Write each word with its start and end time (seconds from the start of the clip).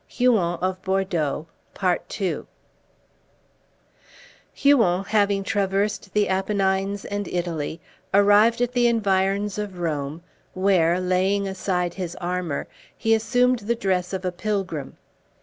HUON 0.07 0.57
OF 0.63 0.81
BORDEAUX 0.81 1.45
(Continued) 1.75 2.47
HUON, 4.55 5.03
having 5.05 5.43
traversed 5.43 6.13
the 6.15 6.27
Apennines 6.27 7.05
and 7.05 7.27
Italy, 7.27 7.79
arrived 8.11 8.61
at 8.61 8.71
the 8.73 8.87
environs 8.87 9.59
of 9.59 9.77
Rome, 9.77 10.23
where, 10.55 10.99
laying 10.99 11.47
aside 11.47 11.93
his 11.93 12.15
armor, 12.15 12.65
he 12.97 13.13
assumed 13.13 13.59
the 13.59 13.75
dress 13.75 14.11
of 14.11 14.25
a 14.25 14.31
pilgrim. 14.31 14.97